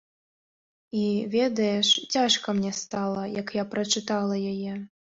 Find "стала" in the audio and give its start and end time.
2.81-3.29